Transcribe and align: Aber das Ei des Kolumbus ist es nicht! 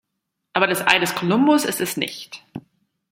Aber 0.53 0.65
das 0.65 0.81
Ei 0.87 0.97
des 0.97 1.13
Kolumbus 1.13 1.63
ist 1.63 1.79
es 1.79 1.95
nicht! 1.95 2.43